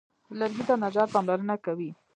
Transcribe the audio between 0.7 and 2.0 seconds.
نجار پاملرنه کوي.